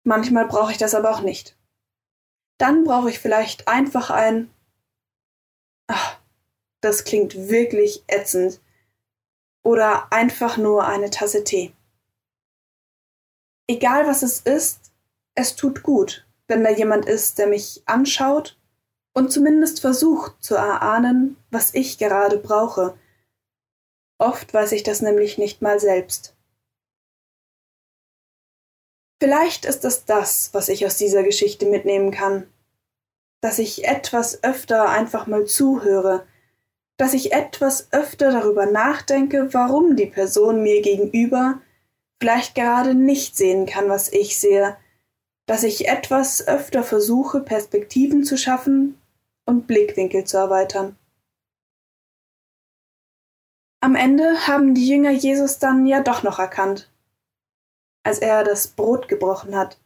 Manchmal 0.06 0.48
brauche 0.48 0.72
ich 0.72 0.78
das 0.78 0.96
aber 0.96 1.12
auch 1.12 1.22
nicht. 1.22 1.58
Dann 2.58 2.84
brauche 2.84 3.10
ich 3.10 3.20
vielleicht 3.20 3.68
einfach 3.68 4.10
ein 4.10 4.50
Ach, 5.88 6.20
das 6.82 7.04
klingt 7.04 7.36
wirklich 7.50 8.04
ätzend. 8.08 8.62
Oder 9.66 10.12
einfach 10.12 10.58
nur 10.58 10.86
eine 10.86 11.10
Tasse 11.10 11.44
Tee. 11.44 11.74
Egal 13.70 14.08
was 14.08 14.24
es 14.24 14.42
ist, 14.42 14.83
es 15.36 15.56
tut 15.56 15.84
gut, 15.84 16.26
wenn 16.48 16.64
da 16.64 16.70
jemand 16.70 17.06
ist, 17.06 17.38
der 17.38 17.48
mich 17.48 17.84
anschaut 17.86 18.60
und 19.14 19.32
zumindest 19.32 19.82
versucht 19.82 20.44
zu 20.44 20.56
erahnen, 20.56 21.38
was 21.52 21.74
ich 21.74 21.98
gerade 21.98 22.38
brauche. 22.38 22.98
Oft 24.20 24.54
weiß 24.54 24.72
ich 24.74 24.84
das 24.84 25.02
nämlich 25.02 25.38
nicht 25.38 25.62
mal 25.62 25.80
selbst. 25.80 26.36
Vielleicht 29.22 29.66
ist 29.66 29.86
es 29.86 30.06
das, 30.06 30.54
was 30.54 30.68
ich 30.68 30.86
aus 30.86 30.98
dieser 30.98 31.24
Geschichte 31.24 31.66
mitnehmen 31.66 32.12
kann, 32.12 32.48
dass 33.42 33.60
ich 33.60 33.86
etwas 33.86 34.44
öfter 34.44 34.90
einfach 34.90 35.28
mal 35.28 35.46
zuhöre, 35.46 36.28
dass 36.98 37.14
ich 37.14 37.32
etwas 37.32 37.92
öfter 37.92 38.32
darüber 38.32 38.66
nachdenke, 38.66 39.54
warum 39.54 39.96
die 39.96 40.06
Person 40.06 40.62
mir 40.62 40.82
gegenüber 40.82 41.62
vielleicht 42.20 42.56
gerade 42.56 42.96
nicht 42.96 43.36
sehen 43.36 43.66
kann, 43.66 43.90
was 43.90 44.12
ich 44.12 44.40
sehe, 44.40 44.78
dass 45.46 45.64
ich 45.64 45.88
etwas 45.88 46.48
öfter 46.48 46.84
versuche, 46.84 47.42
Perspektiven 47.42 48.24
zu 48.24 48.38
schaffen 48.38 49.00
und 49.46 49.68
Blickwinkel 49.68 50.24
zu 50.24 50.38
erweitern. 50.38 50.96
Am 53.82 53.96
Ende 53.96 54.48
haben 54.48 54.74
die 54.74 54.88
Jünger 54.88 55.12
Jesus 55.12 55.60
dann 55.60 55.86
ja 55.86 56.02
doch 56.02 56.24
noch 56.24 56.40
erkannt, 56.40 56.90
als 58.04 58.20
er 58.20 58.46
das 58.46 58.70
Brot 58.70 59.10
gebrochen 59.10 59.58
hat. 59.58 59.78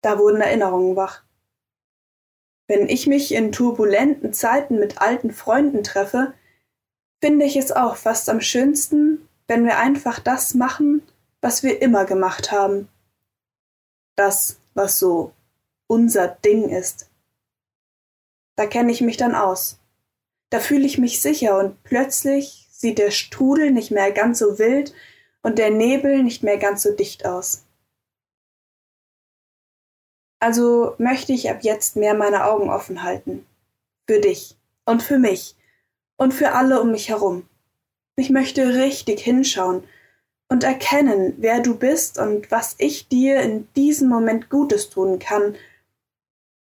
Da 0.00 0.18
wurden 0.18 0.40
Erinnerungen 0.40 0.96
wach. 0.96 1.22
Wenn 2.68 2.88
ich 2.88 3.06
mich 3.06 3.34
in 3.34 3.52
turbulenten 3.52 4.32
Zeiten 4.32 4.78
mit 4.78 5.02
alten 5.02 5.32
Freunden 5.32 5.84
treffe, 5.84 6.32
finde 7.20 7.44
ich 7.44 7.56
es 7.56 7.72
auch 7.72 7.96
fast 7.96 8.30
am 8.30 8.40
schönsten, 8.40 9.28
wenn 9.46 9.64
wir 9.64 9.76
einfach 9.76 10.18
das 10.18 10.54
machen, 10.54 11.02
was 11.42 11.62
wir 11.62 11.82
immer 11.82 12.06
gemacht 12.06 12.50
haben. 12.50 12.88
Das, 14.16 14.60
was 14.74 14.98
so 14.98 15.32
unser 15.86 16.28
Ding 16.28 16.68
ist. 16.68 17.10
Da 18.56 18.66
kenne 18.66 18.92
ich 18.92 19.00
mich 19.00 19.16
dann 19.16 19.34
aus. 19.34 19.78
Da 20.50 20.60
fühle 20.60 20.86
ich 20.86 20.98
mich 20.98 21.20
sicher 21.20 21.58
und 21.58 21.82
plötzlich 21.82 22.68
sieht 22.70 22.98
der 22.98 23.10
Strudel 23.10 23.70
nicht 23.70 23.90
mehr 23.90 24.12
ganz 24.12 24.38
so 24.38 24.58
wild 24.58 24.92
und 25.42 25.58
der 25.58 25.70
Nebel 25.70 26.22
nicht 26.22 26.42
mehr 26.42 26.58
ganz 26.58 26.82
so 26.82 26.94
dicht 26.94 27.26
aus. 27.26 27.64
Also 30.40 30.94
möchte 30.98 31.32
ich 31.32 31.48
ab 31.48 31.58
jetzt 31.62 31.96
mehr 31.96 32.14
meine 32.14 32.44
Augen 32.44 32.68
offen 32.68 33.02
halten. 33.02 33.46
Für 34.08 34.20
dich 34.20 34.56
und 34.84 35.02
für 35.02 35.18
mich 35.18 35.54
und 36.16 36.34
für 36.34 36.52
alle 36.52 36.80
um 36.80 36.90
mich 36.90 37.08
herum. 37.08 37.48
Ich 38.16 38.28
möchte 38.28 38.74
richtig 38.74 39.20
hinschauen 39.20 39.84
und 40.52 40.64
erkennen, 40.64 41.32
wer 41.38 41.60
du 41.60 41.78
bist 41.78 42.18
und 42.18 42.50
was 42.50 42.74
ich 42.76 43.08
dir 43.08 43.40
in 43.40 43.72
diesem 43.72 44.10
Moment 44.10 44.50
Gutes 44.50 44.90
tun 44.90 45.18
kann. 45.18 45.56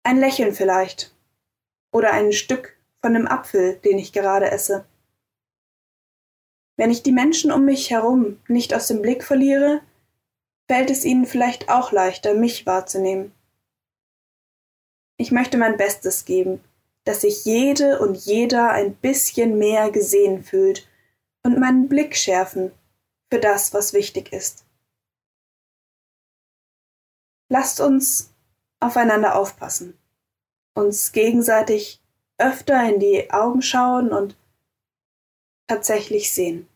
Ein 0.03 0.19
Lächeln 0.19 0.53
vielleicht. 0.53 1.11
Oder 1.91 2.13
ein 2.13 2.31
Stück 2.31 2.77
von 3.01 3.15
dem 3.15 3.27
Apfel, 3.27 3.77
den 3.77 3.97
ich 3.97 4.13
gerade 4.13 4.51
esse. 4.51 4.85
Wenn 6.77 6.91
ich 6.91 7.01
die 7.01 7.11
Menschen 7.11 7.51
um 7.51 7.65
mich 7.65 7.89
herum 7.89 8.39
nicht 8.47 8.75
aus 8.75 8.85
dem 8.85 9.01
Blick 9.01 9.23
verliere, 9.23 9.81
fällt 10.67 10.91
es 10.91 11.03
ihnen 11.03 11.25
vielleicht 11.25 11.69
auch 11.69 11.91
leichter, 11.91 12.35
mich 12.35 12.67
wahrzunehmen. 12.67 13.31
Ich 15.17 15.31
möchte 15.31 15.57
mein 15.57 15.77
Bestes 15.77 16.25
geben, 16.25 16.63
dass 17.05 17.21
sich 17.21 17.43
jede 17.43 17.97
und 17.97 18.15
jeder 18.17 18.69
ein 18.69 18.93
bisschen 18.93 19.57
mehr 19.57 19.89
gesehen 19.89 20.43
fühlt 20.43 20.87
und 21.41 21.57
meinen 21.57 21.89
Blick 21.89 22.15
schärfen 22.15 22.71
für 23.31 23.39
das, 23.39 23.73
was 23.73 23.93
wichtig 23.93 24.33
ist. 24.33 24.65
Lasst 27.49 27.79
uns 27.79 28.33
aufeinander 28.79 29.35
aufpassen, 29.35 29.97
uns 30.73 31.11
gegenseitig 31.11 32.01
öfter 32.37 32.87
in 32.87 32.99
die 32.99 33.31
Augen 33.31 33.61
schauen 33.61 34.11
und 34.11 34.37
tatsächlich 35.67 36.31
sehen. 36.31 36.67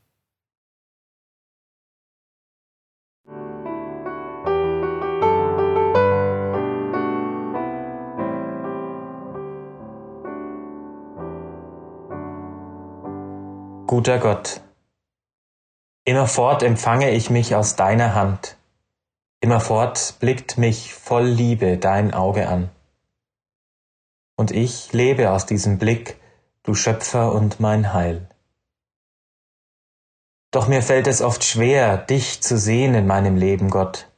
Guter 13.88 14.18
Gott, 14.18 14.60
immerfort 16.06 16.64
empfange 16.64 17.12
ich 17.12 17.30
mich 17.30 17.56
aus 17.56 17.76
deiner 17.76 18.14
Hand, 18.16 18.58
immerfort 19.42 20.16
blickt 20.20 20.58
mich 20.58 20.94
voll 20.94 21.26
Liebe 21.26 21.78
dein 21.78 22.14
Auge 22.14 22.48
an. 22.48 22.70
Und 24.36 24.52
ich 24.52 24.92
lebe 24.94 25.32
aus 25.32 25.46
diesem 25.46 25.78
Blick, 25.78 26.18
du 26.64 26.74
Schöpfer 26.74 27.34
und 27.34 27.60
mein 27.60 27.94
Heil. 27.94 28.28
Doch 30.52 30.68
mir 30.68 30.82
fällt 30.82 31.08
es 31.08 31.22
oft 31.22 31.44
schwer, 31.44 31.98
dich 31.98 32.42
zu 32.42 32.58
sehen 32.58 32.94
in 32.96 33.08
meinem 33.08 33.38
Leben, 33.38 33.70
Gott. 33.70 34.10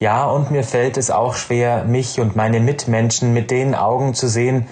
Ja, 0.00 0.26
und 0.26 0.50
mir 0.50 0.64
fällt 0.64 0.96
es 0.96 1.10
auch 1.10 1.34
schwer, 1.34 1.84
mich 1.84 2.20
und 2.20 2.36
meine 2.36 2.60
Mitmenschen 2.60 3.32
mit 3.32 3.50
den 3.50 3.74
Augen 3.74 4.14
zu 4.14 4.28
sehen, 4.28 4.66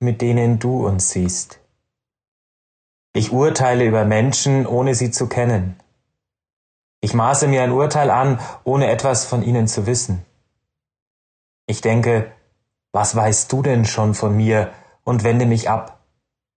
mit 0.00 0.20
denen 0.20 0.58
du 0.58 0.86
uns 0.86 1.10
siehst. 1.10 1.60
Ich 3.16 3.32
urteile 3.32 3.86
über 3.86 4.04
Menschen, 4.04 4.66
ohne 4.66 4.94
sie 4.94 5.10
zu 5.10 5.26
kennen. 5.26 5.80
Ich 7.00 7.14
maße 7.14 7.48
mir 7.48 7.62
ein 7.62 7.72
Urteil 7.72 8.10
an, 8.10 8.38
ohne 8.62 8.90
etwas 8.90 9.24
von 9.24 9.42
ihnen 9.42 9.68
zu 9.68 9.86
wissen. 9.86 10.22
Ich 11.66 11.80
denke, 11.80 12.30
was 12.92 13.16
weißt 13.16 13.50
du 13.50 13.62
denn 13.62 13.86
schon 13.86 14.12
von 14.12 14.36
mir 14.36 14.70
und 15.02 15.24
wende 15.24 15.46
mich 15.46 15.70
ab, 15.70 16.04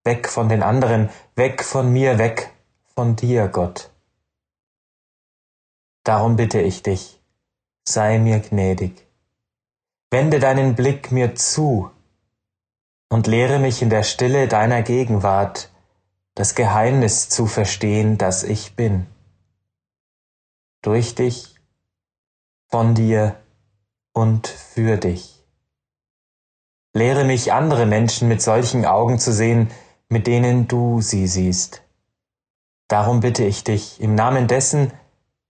weg 0.03 0.27
von 0.27 0.49
den 0.49 0.61
anderen, 0.61 1.09
weg 1.37 1.63
von 1.63 1.93
mir, 1.93 2.17
weg 2.17 2.51
von 2.93 3.15
dir, 3.15 3.47
Gott. 3.47 3.89
Darum 6.03 6.35
bitte 6.35 6.59
ich 6.59 6.83
dich, 6.83 7.21
sei 7.87 8.19
mir 8.19 8.41
gnädig. 8.41 9.07
Wende 10.11 10.41
deinen 10.41 10.75
Blick 10.75 11.09
mir 11.13 11.35
zu 11.35 11.89
und 13.07 13.27
lehre 13.27 13.59
mich 13.59 13.81
in 13.81 13.89
der 13.89 14.03
Stille 14.03 14.49
deiner 14.49 14.81
Gegenwart, 14.81 15.69
das 16.39 16.55
Geheimnis 16.55 17.27
zu 17.27 17.47
verstehen, 17.47 18.17
das 18.17 18.43
ich 18.43 18.77
bin. 18.77 19.07
Durch 20.81 21.13
dich, 21.13 21.55
von 22.69 22.95
dir 22.95 23.35
und 24.13 24.47
für 24.47 24.95
dich. 24.95 25.43
Lehre 26.93 27.25
mich, 27.25 27.51
andere 27.51 27.85
Menschen 27.85 28.29
mit 28.29 28.41
solchen 28.41 28.85
Augen 28.85 29.19
zu 29.19 29.33
sehen, 29.33 29.69
mit 30.07 30.27
denen 30.27 30.69
du 30.69 31.01
sie 31.01 31.27
siehst. 31.27 31.81
Darum 32.87 33.19
bitte 33.19 33.43
ich 33.43 33.65
dich 33.65 33.99
im 33.99 34.15
Namen 34.15 34.47
dessen, 34.47 34.93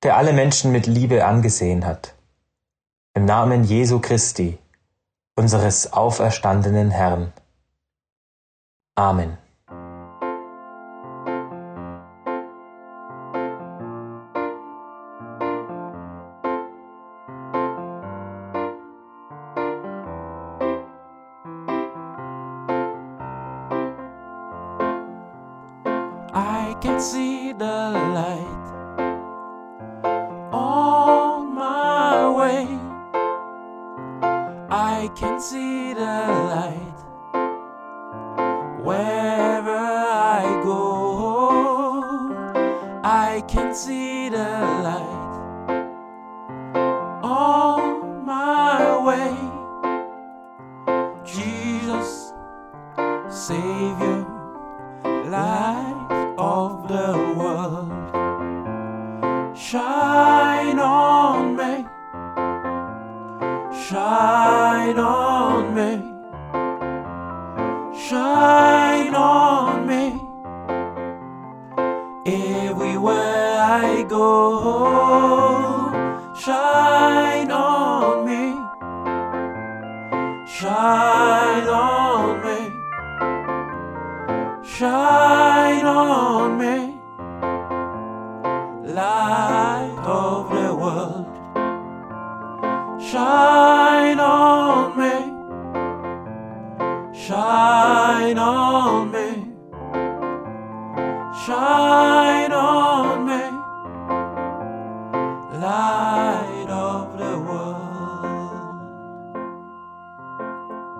der 0.02 0.18
alle 0.18 0.34
Menschen 0.34 0.72
mit 0.72 0.88
Liebe 0.88 1.24
angesehen 1.24 1.86
hat. 1.86 2.16
Im 3.14 3.26
Namen 3.26 3.64
Jesu 3.64 4.00
Christi, 4.00 4.58
unseres 5.36 5.94
auferstandenen 5.94 6.90
Herrn. 6.90 7.32
Amen. 8.96 9.38
Jesus, 51.34 52.34
Savior, 53.30 54.09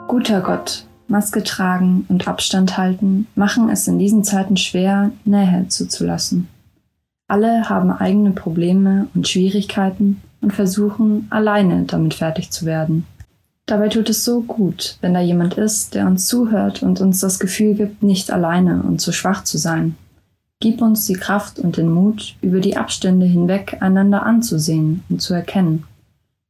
Guter 0.10 0.42
Gott, 0.42 0.86
Maske 1.08 1.44
tragen 1.44 2.08
und 2.10 2.28
Abstand 2.28 2.80
halten 2.80 3.28
machen 3.36 3.70
es 3.70 3.88
in 3.88 4.00
diesen 4.00 4.24
Zeiten 4.24 4.58
schwer, 4.58 5.12
Nähe 5.24 5.68
zuzulassen. 5.68 6.48
Alle 7.28 7.70
haben 7.70 7.92
eigene 7.92 8.32
Probleme 8.32 9.06
und 9.14 9.28
Schwierigkeiten 9.28 10.20
und 10.42 10.52
versuchen, 10.52 11.28
alleine 11.30 11.84
damit 11.84 12.16
fertig 12.16 12.50
zu 12.50 12.66
werden. 12.66 13.06
Dabei 13.68 13.88
tut 13.90 14.10
es 14.10 14.26
so 14.26 14.42
gut, 14.42 14.98
wenn 15.02 15.14
da 15.14 15.20
jemand 15.20 15.60
ist, 15.60 15.94
der 15.94 16.08
uns 16.08 16.26
zuhört 16.26 16.82
und 16.82 17.02
uns 17.02 17.20
das 17.20 17.38
Gefühl 17.38 17.76
gibt, 17.76 18.02
nicht 18.02 18.32
alleine 18.32 18.82
und 18.82 19.00
zu 19.00 19.12
schwach 19.12 19.44
zu 19.44 19.60
sein. 19.60 19.96
Gib 20.60 20.82
uns 20.82 21.06
die 21.06 21.14
Kraft 21.14 21.60
und 21.60 21.78
den 21.78 21.92
Mut, 21.92 22.36
über 22.42 22.62
die 22.62 22.78
Abstände 22.78 23.28
hinweg 23.28 23.78
einander 23.80 24.26
anzusehen 24.26 25.04
und 25.08 25.22
zu 25.22 25.36
erkennen. 25.36 25.84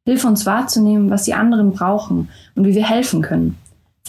Hilf 0.06 0.26
uns 0.26 0.46
wahrzunehmen, 0.46 1.10
was 1.10 1.24
die 1.24 1.34
anderen 1.34 1.74
brauchen 1.74 2.30
und 2.56 2.66
wie 2.66 2.76
wir 2.76 2.88
helfen 2.88 3.22
können, 3.22 3.58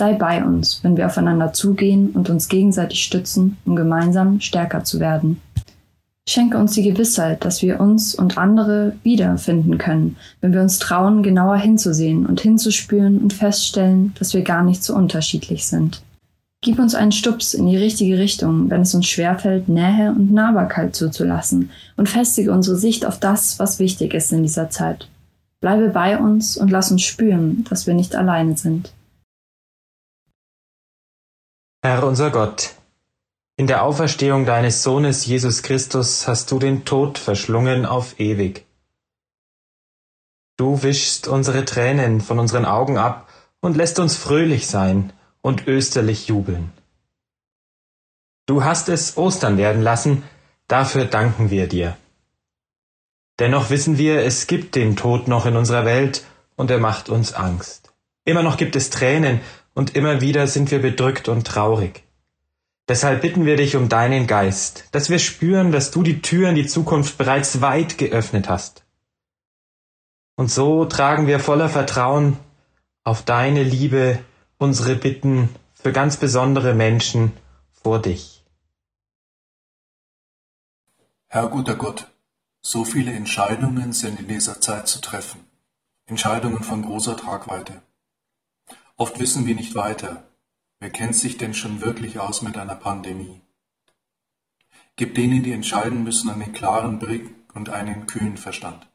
Sei 0.01 0.15
bei 0.15 0.43
uns, 0.43 0.81
wenn 0.83 0.97
wir 0.97 1.05
aufeinander 1.05 1.53
zugehen 1.53 2.13
und 2.13 2.31
uns 2.31 2.49
gegenseitig 2.49 3.03
stützen, 3.03 3.59
um 3.67 3.77
gemeinsam 3.77 4.41
stärker 4.41 4.83
zu 4.83 4.99
werden. 4.99 5.43
Schenke 6.27 6.57
uns 6.57 6.73
die 6.73 6.83
Gewissheit, 6.83 7.45
dass 7.45 7.61
wir 7.61 7.81
uns 7.81 8.15
und 8.15 8.39
andere 8.39 8.95
wiederfinden 9.03 9.77
können, 9.77 10.17
wenn 10.41 10.55
wir 10.55 10.63
uns 10.63 10.79
trauen, 10.79 11.23
genauer 11.23 11.59
hinzusehen 11.59 12.25
und 12.25 12.41
hinzuspüren 12.41 13.19
und 13.19 13.35
feststellen, 13.35 14.15
dass 14.19 14.33
wir 14.33 14.41
gar 14.41 14.63
nicht 14.63 14.83
so 14.83 14.95
unterschiedlich 14.95 15.67
sind. 15.67 16.01
Gib 16.63 16.79
uns 16.79 16.95
einen 16.95 17.13
Stups 17.13 17.53
in 17.53 17.67
die 17.67 17.77
richtige 17.77 18.17
Richtung, 18.17 18.71
wenn 18.71 18.81
es 18.81 18.95
uns 18.95 19.07
schwerfällt, 19.07 19.69
Nähe 19.69 20.15
und 20.17 20.33
Nahbarkeit 20.33 20.97
zuzulassen 20.97 21.69
und 21.99 22.09
festige 22.09 22.53
unsere 22.53 22.77
Sicht 22.77 23.05
auf 23.05 23.21
das, 23.21 23.59
was 23.59 23.79
wichtig 23.79 24.15
ist 24.15 24.33
in 24.33 24.43
dieser 24.43 24.71
Zeit. 24.71 25.09
Bleibe 25.61 25.91
bei 25.91 26.19
uns 26.19 26.57
und 26.57 26.71
lass 26.71 26.91
uns 26.91 27.03
spüren, 27.03 27.65
dass 27.65 27.87
wir 27.87 27.95
nicht 27.95 28.15
alleine 28.17 28.57
sind. 28.57 28.95
Herr 31.83 32.05
unser 32.05 32.31
Gott, 32.31 32.75
in 33.57 33.67
der 33.67 33.83
Auferstehung 33.85 34.47
deines 34.47 34.83
Sohnes 34.83 35.27
Jesus 35.27 35.63
Christus 35.63 36.27
hast 36.27 36.51
du 36.51 36.59
den 36.59 36.87
Tod 36.87 37.19
verschlungen 37.19 37.85
auf 37.85 38.19
ewig. 38.19 38.65
Du 40.57 40.83
wischst 40.83 41.29
unsere 41.29 41.65
Tränen 41.65 42.21
von 42.23 42.39
unseren 42.39 42.65
Augen 42.65 42.97
ab 42.97 43.29
und 43.61 43.77
lässt 43.77 43.99
uns 43.99 44.17
fröhlich 44.17 44.67
sein 44.67 45.13
und 45.43 45.67
österlich 45.67 46.29
jubeln. 46.29 46.73
Du 48.47 48.65
hast 48.65 48.89
es 48.89 49.17
Ostern 49.17 49.59
werden 49.59 49.83
lassen, 49.83 50.23
dafür 50.67 51.05
danken 51.05 51.51
wir 51.51 51.69
dir. 51.69 51.97
Dennoch 53.41 53.71
wissen 53.71 53.97
wir, 53.97 54.21
es 54.21 54.47
gibt 54.47 54.75
den 54.77 54.97
Tod 54.97 55.27
noch 55.27 55.47
in 55.47 55.57
unserer 55.57 55.87
Welt 55.87 56.25
und 56.57 56.71
er 56.71 56.79
macht 56.79 57.09
uns 57.09 57.33
Angst. 57.33 57.93
Immer 58.25 58.43
noch 58.43 58.59
gibt 58.59 58.77
es 58.77 58.91
Tränen 58.91 59.41
und 59.75 59.97
immer 59.97 60.21
wieder 60.21 60.47
sind 60.47 60.71
wir 60.71 60.83
bedrückt 60.83 61.27
und 61.29 61.47
traurig. 61.47 62.05
Deshalb 62.87 63.23
bitten 63.23 63.47
wir 63.47 63.57
dich 63.57 63.77
um 63.77 63.89
deinen 63.89 64.27
Geist, 64.27 64.85
dass 64.93 65.09
wir 65.09 65.19
spüren, 65.19 65.73
dass 65.73 65.91
du 65.91 66.03
die 66.03 66.21
Tür 66.21 66.51
in 66.51 66.55
die 66.55 66.67
Zukunft 66.67 67.17
bereits 67.17 67.63
weit 67.63 67.97
geöffnet 67.97 68.51
hast. 68.51 68.85
Und 70.37 70.51
so 70.51 70.85
tragen 70.85 71.27
wir 71.27 71.41
voller 71.41 71.71
Vertrauen 71.71 72.37
auf 73.05 73.23
deine 73.23 73.63
Liebe 73.63 74.19
unsere 74.59 74.97
Bitten 74.97 75.49
für 75.73 75.93
ganz 75.93 76.19
besondere 76.19 76.75
Menschen 76.75 77.33
vor 77.73 78.03
dich. 78.03 78.45
Herr 81.29 81.47
guter 81.47 81.77
Gott, 81.77 82.11
so 82.63 82.85
viele 82.85 83.13
Entscheidungen 83.13 83.93
sind 83.93 84.21
in 84.21 84.29
dieser 84.29 84.61
Zeit 84.61 84.89
zu 84.89 85.01
treffen. 85.01 85.41
Entscheidungen 86.07 86.63
von 86.63 86.83
großer 86.83 87.17
Tragweite. 87.17 87.83
Oft 88.97 89.19
wissen 89.19 89.47
wir 89.47 89.55
nicht 89.55 89.75
weiter. 89.75 90.29
Wer 90.79 90.91
kennt 90.91 91.17
sich 91.17 91.37
denn 91.37 91.55
schon 91.55 91.81
wirklich 91.81 92.19
aus 92.19 92.43
mit 92.43 92.57
einer 92.57 92.75
Pandemie? 92.75 93.41
Gib 94.97 95.15
denen, 95.15 95.43
die 95.43 95.53
entscheiden 95.53 96.05
müssen, 96.05 96.31
einen 96.31 96.53
klaren 96.53 96.99
Blick 96.99 97.29
und 97.55 97.71
einen 97.71 98.07
kühlen 98.07 98.37
Verstand. 98.37 98.89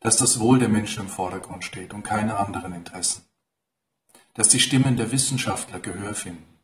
Dass 0.00 0.16
das 0.16 0.40
Wohl 0.40 0.58
der 0.58 0.68
Menschen 0.68 1.04
im 1.04 1.08
Vordergrund 1.08 1.64
steht 1.64 1.94
und 1.94 2.02
keine 2.02 2.38
anderen 2.38 2.74
Interessen 2.74 3.22
dass 4.34 4.48
die 4.48 4.60
Stimmen 4.60 4.96
der 4.96 5.12
Wissenschaftler 5.12 5.80
Gehör 5.80 6.14
finden, 6.14 6.58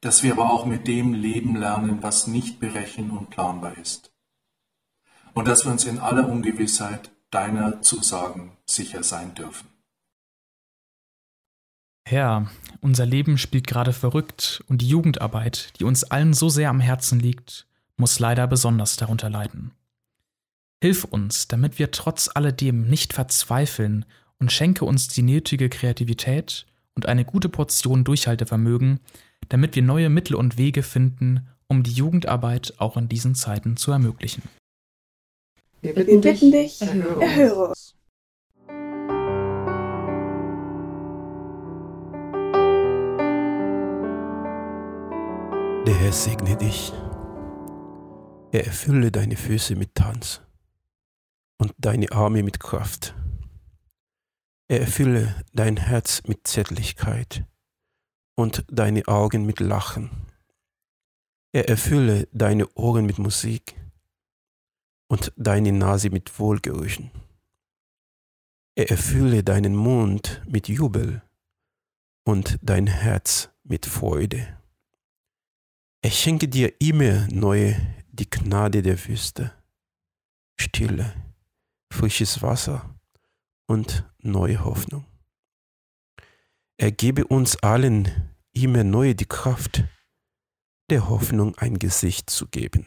dass 0.00 0.22
wir 0.22 0.32
aber 0.32 0.52
auch 0.52 0.66
mit 0.66 0.88
dem 0.88 1.14
leben 1.14 1.54
lernen, 1.56 2.02
was 2.02 2.26
nicht 2.26 2.58
berechen 2.58 3.10
und 3.10 3.30
planbar 3.30 3.76
ist, 3.78 4.11
und 5.34 5.48
dass 5.48 5.64
wir 5.64 5.72
uns 5.72 5.84
in 5.84 5.98
aller 5.98 6.28
Ungewissheit 6.28 7.10
deiner 7.30 7.80
Zusagen 7.82 8.56
sicher 8.66 9.02
sein 9.02 9.34
dürfen. 9.34 9.68
Herr, 12.06 12.50
unser 12.80 13.06
Leben 13.06 13.38
spielt 13.38 13.66
gerade 13.66 13.92
verrückt 13.92 14.62
und 14.68 14.82
die 14.82 14.88
Jugendarbeit, 14.88 15.78
die 15.78 15.84
uns 15.84 16.04
allen 16.04 16.34
so 16.34 16.48
sehr 16.48 16.68
am 16.68 16.80
Herzen 16.80 17.20
liegt, 17.20 17.66
muss 17.96 18.18
leider 18.18 18.46
besonders 18.46 18.96
darunter 18.96 19.30
leiden. 19.30 19.72
Hilf 20.82 21.04
uns, 21.04 21.46
damit 21.46 21.78
wir 21.78 21.92
trotz 21.92 22.28
alledem 22.34 22.88
nicht 22.88 23.12
verzweifeln 23.12 24.04
und 24.38 24.50
schenke 24.50 24.84
uns 24.84 25.08
die 25.08 25.22
nötige 25.22 25.68
Kreativität 25.68 26.66
und 26.94 27.06
eine 27.06 27.24
gute 27.24 27.48
Portion 27.48 28.02
Durchhaltevermögen, 28.02 28.98
damit 29.48 29.76
wir 29.76 29.82
neue 29.82 30.10
Mittel 30.10 30.34
und 30.34 30.58
Wege 30.58 30.82
finden, 30.82 31.48
um 31.68 31.84
die 31.84 31.92
Jugendarbeit 31.92 32.74
auch 32.78 32.96
in 32.96 33.08
diesen 33.08 33.34
Zeiten 33.36 33.76
zu 33.76 33.92
ermöglichen. 33.92 34.42
Wir 35.84 35.94
bitten, 35.94 36.22
wir 36.22 36.32
bitten 36.32 36.52
dich, 36.52 36.80
erhöre, 36.80 37.20
erhöre 37.20 37.68
uns. 37.70 37.96
Der 45.84 45.94
Herr 45.94 46.12
segne 46.12 46.56
dich. 46.56 46.92
Er 48.52 48.64
erfülle 48.64 49.10
deine 49.10 49.34
Füße 49.34 49.74
mit 49.74 49.96
Tanz 49.96 50.40
und 51.58 51.72
deine 51.78 52.12
Arme 52.12 52.44
mit 52.44 52.60
Kraft. 52.60 53.16
Er 54.68 54.82
erfülle 54.82 55.34
dein 55.52 55.76
Herz 55.76 56.22
mit 56.28 56.46
Zärtlichkeit 56.46 57.44
und 58.36 58.64
deine 58.70 59.08
Augen 59.08 59.46
mit 59.46 59.58
Lachen. 59.58 60.28
Er 61.50 61.68
erfülle 61.68 62.28
deine 62.30 62.72
Ohren 62.74 63.04
mit 63.04 63.18
Musik 63.18 63.81
und 65.12 65.30
deine 65.36 65.72
Nase 65.72 66.08
mit 66.08 66.38
Wohlgerüchen. 66.38 67.10
Er 68.74 68.90
erfülle 68.90 69.44
deinen 69.44 69.76
Mund 69.76 70.40
mit 70.48 70.68
Jubel 70.68 71.20
und 72.24 72.58
dein 72.62 72.86
Herz 72.86 73.50
mit 73.62 73.84
Freude. 73.84 74.58
Er 76.00 76.10
schenke 76.10 76.48
dir 76.48 76.80
immer 76.80 77.28
neue 77.28 77.76
die 78.10 78.30
Gnade 78.30 78.80
der 78.80 78.98
Wüste, 79.06 79.52
Stille, 80.58 81.12
frisches 81.92 82.40
Wasser 82.40 82.98
und 83.66 84.10
neue 84.22 84.64
Hoffnung. 84.64 85.04
Er 86.78 86.90
gebe 86.90 87.26
uns 87.26 87.62
allen 87.62 88.32
immer 88.54 88.82
neu 88.82 89.12
die 89.12 89.26
Kraft, 89.26 89.84
der 90.88 91.10
Hoffnung 91.10 91.54
ein 91.58 91.78
Gesicht 91.78 92.30
zu 92.30 92.46
geben. 92.46 92.86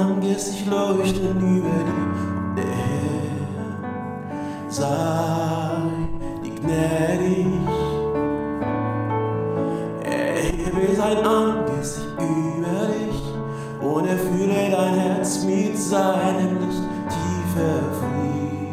Angesicht 0.31 0.65
leuchten 0.67 1.57
über 1.57 1.67
dir. 1.67 2.55
Der 2.55 2.63
Herr 2.63 3.81
sei 4.69 5.81
die 6.41 6.55
gnädig. 6.55 7.47
Erhebe 10.03 10.95
sein 10.95 11.17
Angesicht 11.25 12.07
über 12.17 12.87
dich 12.93 13.21
und 13.81 14.07
erfülle 14.07 14.69
dein 14.71 14.93
Herz 14.93 15.43
mit 15.43 15.77
seinem 15.77 16.59
Licht. 16.61 16.83
Tiefer 17.09 17.81
Friede 17.99 18.71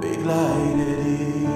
begleite 0.00 0.92
dich. 1.04 1.48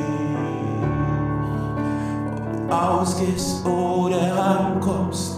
Ob 2.33 2.37
du 2.51 2.75
ausgehst 2.75 3.65
oder 3.65 4.25
ankommst, 4.35 5.36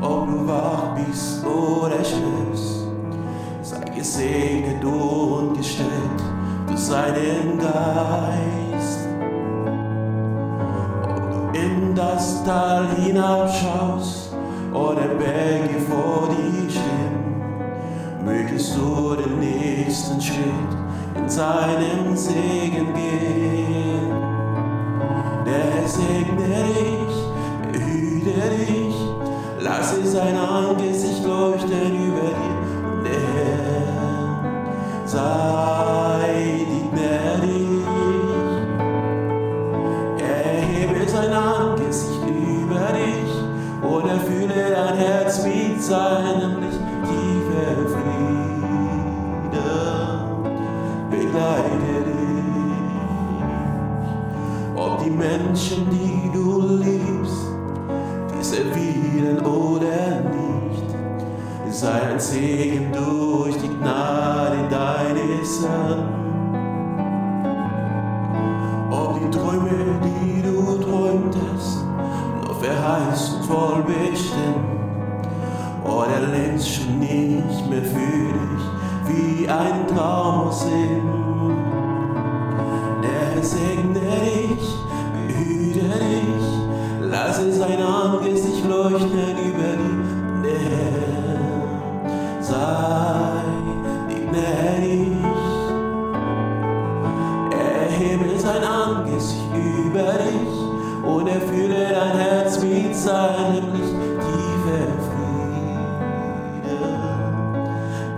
ob 0.00 0.26
du 0.26 0.46
wach 0.48 0.94
bist 0.96 1.44
oder 1.44 2.02
schläfst. 2.04 2.86
Sei 3.62 3.84
gesegnet 3.96 4.84
und 4.84 5.56
gestärkt 5.56 6.22
durch 6.66 6.78
seinen 6.78 7.58
Geist. 7.58 9.08
Ob 11.02 11.52
du 11.52 11.58
in 11.58 11.94
das 11.94 12.42
Tal 12.44 12.86
hinabschaust 12.96 14.34
oder 14.72 15.06
Berge 15.18 15.80
vor 15.88 16.28
dir 16.30 16.70
stehen, 16.70 18.24
mögest 18.24 18.76
du 18.76 19.16
den 19.16 19.38
nächsten 19.38 20.20
Schritt 20.20 20.72
in 21.16 21.28
seinem 21.28 22.16
Segen 22.16 22.94
gehen. 22.94 24.10
Der 25.44 25.88
segne 25.88 26.64
dich, 26.64 27.16
behüte 27.72 28.40
dich, 28.66 28.89
lasse 29.80 30.06
sein 30.06 30.36
Angesicht 30.36 31.24
leuchten 31.24 31.94
über 32.08 32.28
dir. 32.38 32.56
Der 33.04 33.22
Herr 33.34 35.06
sei 35.06 36.66
dir 36.68 36.86
gnädig. 36.90 37.86
Erhebe 40.18 41.08
sein 41.08 41.32
Angesicht 41.32 42.24
über 42.28 42.92
dich 42.92 43.32
und 43.90 44.04
erfülle 44.08 44.62
dein 44.70 44.96
Herz 44.98 45.44
mit 45.44 45.82
seinem 45.82 46.60
Licht. 46.60 46.80
Tiefer 47.06 47.72
Friede 47.92 48.40
begleite 51.10 51.96
dich. 52.06 52.20
Ob 54.76 54.92
die 55.02 55.10
Menschen, 55.10 55.88
die 55.90 56.19
du 62.30 62.36
sei 62.36 62.72
ein 62.76 63.19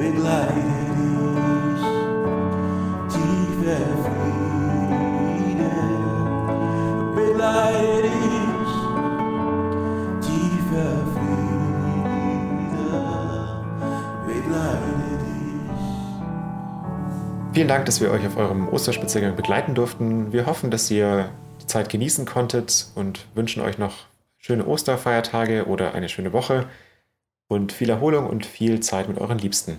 begleite 0.03 0.55
dich. 0.55 1.83
Tiefer 3.13 3.83
Friede 4.03 5.71
begleite 7.15 8.03
dich. 8.03 8.73
Tiefer 10.27 10.93
Friede 11.15 11.83
begleite 14.27 15.15
dich. 15.23 15.83
Vielen 17.53 17.69
Dank, 17.69 17.87
dass 17.87 18.01
wir 18.01 18.11
euch 18.11 18.27
auf 18.27 18.37
eurem 18.37 18.69
Osterspaziergang 18.69 19.37
begleiten 19.37 19.77
durften. 19.77 20.33
Wir 20.33 20.47
hoffen, 20.47 20.73
dass 20.73 20.91
ihr 20.91 21.29
die 21.61 21.67
Zeit 21.67 21.89
genießen 21.91 22.27
konntet 22.27 22.89
und 22.97 23.27
wünschen 23.37 23.63
euch 23.63 23.79
noch 23.79 24.07
schöne 24.39 24.67
Osterfeiertage 24.67 25.67
oder 25.67 25.95
eine 25.95 26.09
schöne 26.09 26.33
Woche 26.33 26.67
und 27.47 27.71
viel 27.71 27.91
Erholung 27.91 28.27
und 28.27 28.45
viel 28.47 28.81
Zeit 28.81 29.09
mit 29.09 29.19
euren 29.19 29.39
Liebsten. 29.39 29.79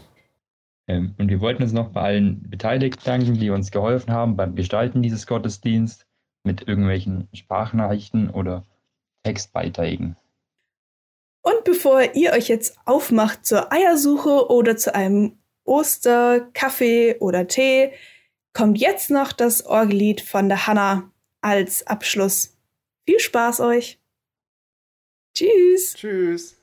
Ähm, 0.87 1.15
Und 1.17 1.29
wir 1.29 1.39
wollten 1.39 1.63
uns 1.63 1.73
noch 1.73 1.89
bei 1.89 2.01
allen 2.01 2.49
Beteiligten 2.49 3.03
danken, 3.05 3.33
die 3.35 3.49
uns 3.49 3.71
geholfen 3.71 4.11
haben 4.11 4.35
beim 4.35 4.55
Gestalten 4.55 5.01
dieses 5.01 5.27
Gottesdienstes 5.27 6.05
mit 6.43 6.67
irgendwelchen 6.67 7.29
Sprachnachrichten 7.33 8.29
oder 8.29 8.65
Textbeiträgen. 9.23 10.17
Und 11.41 11.63
bevor 11.63 12.01
ihr 12.15 12.31
euch 12.31 12.47
jetzt 12.47 12.77
aufmacht 12.85 13.45
zur 13.45 13.71
Eiersuche 13.71 14.49
oder 14.49 14.77
zu 14.77 14.93
einem 14.93 15.37
Osterkaffee 15.65 17.17
oder 17.19 17.47
Tee, 17.47 17.93
kommt 18.53 18.77
jetzt 18.77 19.09
noch 19.09 19.31
das 19.31 19.65
Orgellied 19.65 20.21
von 20.21 20.47
der 20.49 20.67
Hanna 20.67 21.11
als 21.41 21.87
Abschluss. 21.87 22.57
Viel 23.05 23.19
Spaß 23.19 23.61
euch! 23.61 23.99
Tschüss! 25.35 25.95
Tschüss! 25.95 26.62